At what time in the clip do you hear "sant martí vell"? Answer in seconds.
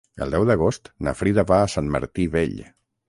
1.75-2.57